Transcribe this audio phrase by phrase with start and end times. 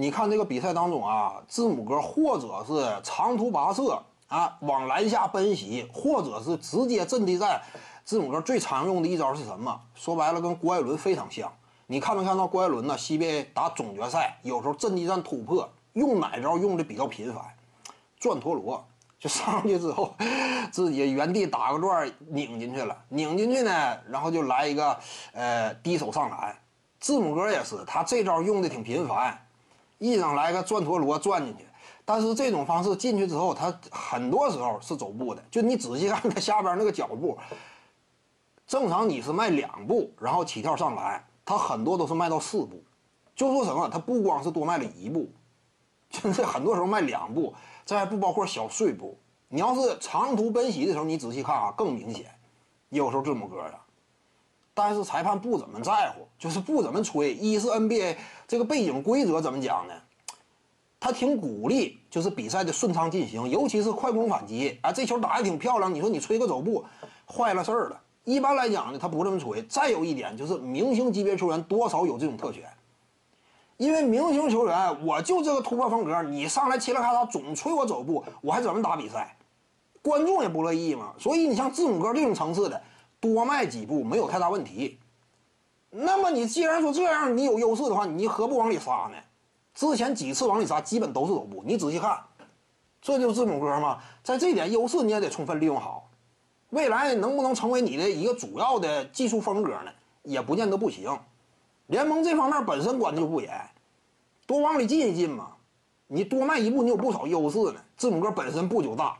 [0.00, 7.60] 你看这个比赛当中啊，字母哥或者是长途跋涉啊，往篮下奔袭，或者是直接阵地战，
[8.02, 9.78] 字母哥最常用的一招是什么？
[9.94, 11.52] 说白了，跟郭艾伦非常像。
[11.86, 17.44] 你看没看到郭艾伦呢？CBA 打总决赛，有时候阵地战突破用哪招用的比较频繁？
[18.18, 18.82] 转陀螺，
[19.18, 20.14] 就上去之后，
[20.72, 24.98] 自己原地打个转拧进去了，拧进去呢，然后就来一个
[25.34, 26.56] 呃低手上篮。
[26.98, 29.38] 字母哥也是，他这招用的挺频繁，
[30.00, 31.64] 一上来个转陀螺转进去。
[32.04, 35.40] 但是这种方式进去之后，他很多时候是走步的。
[35.48, 37.38] 就你仔细看他下边那个脚步，
[38.66, 41.24] 正常你是迈两步，然后起跳上来。
[41.44, 42.82] 他很多都是迈到四步，
[43.34, 45.28] 就说什么，他不光是多迈了一步，
[46.10, 49.16] 就是很多时候迈两步，这还不包括小碎步。
[49.48, 52.26] 你要是长途奔袭的时候，你仔细看啊，更明显。
[52.88, 53.78] 有时候字母哥的，
[54.82, 57.34] 但是裁判不怎么在乎，就是不怎么吹。
[57.34, 58.16] 一是 NBA
[58.48, 59.92] 这个背景规则怎么讲呢？
[60.98, 64.78] 他挺鼓励，就是比赛的顺畅进行，尤其是快攻反击。
[64.80, 66.82] 啊，这球打的挺漂亮，你说你吹个走步，
[67.26, 68.00] 坏了事儿了。
[68.24, 69.62] 一般来讲呢，他不这么吹。
[69.64, 72.64] 再有一点就是，明星级别球员多少有这种特权，
[73.76, 79.36] 因为明星球员我就这个突破风格，你上来嘁哩咔嚓总吹我走步，我还怎么打比赛？
[80.00, 81.12] 观众也不乐意嘛。
[81.18, 82.82] 所以你像字母哥这种层次的，
[83.20, 84.98] 多迈几步没有太大问题。
[85.90, 89.16] 那么你既然说这样你有优势的话，你何不往里杀呢？
[89.74, 92.18] 之前几次往里杀基本都是走步，你仔细看，
[93.00, 96.08] 这就是字母哥嘛，在这点优势你也得充分利用好。
[96.70, 99.90] 未来能不能成为你的一个主要的技术风格呢？
[100.22, 101.18] 也不见得不行。
[101.86, 103.50] 联盟这方面本身管的就不严，
[104.46, 105.56] 多往里进一进嘛。
[106.06, 107.76] 你多迈一步，你有不少优势呢。
[107.96, 109.16] 字母哥本身步就大，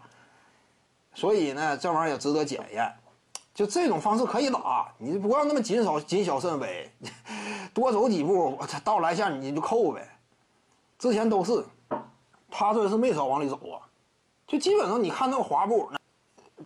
[1.14, 2.92] 所以呢，这玩意儿也值得检验。
[3.61, 6.91] 就这种方式可以打，你不要那么谨小谨小慎微，
[7.75, 10.08] 多走几步，到篮下你就扣呗。
[10.98, 11.62] 之前都是，
[12.50, 13.84] 他这是没少往里走啊。
[14.47, 15.91] 就基本上你看那个滑步，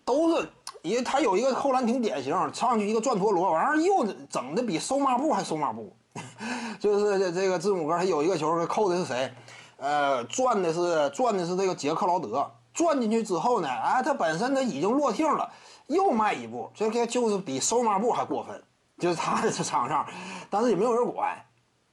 [0.05, 0.49] 都是。
[0.83, 5.97] 因为他有一个扣篮挺典型，上去一个转陀螺，完事又整的比收抹布还收抹布，
[6.79, 9.33] 就是这这个字母哥他有一个球扣的是谁？
[9.79, 15.51] 呃，转的是转的是这个杰克劳德，转进去之后呢，哎，他本身他已经落听了，
[15.87, 18.63] 又迈一步，这个就是比收抹布还过分，
[18.99, 20.05] 就是他的这场上，
[20.51, 21.35] 但是也没有人管，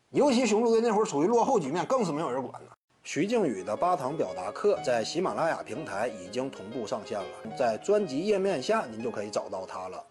[0.10, 2.68] 尤其雄鹿队那会儿处于落后局面，更是没有人管了。
[3.04, 7.26] 徐静宇的八堂表达课在喜马拉雅平台已经同步上线了，
[7.58, 10.04] 在专辑页面下您就可以找到他了。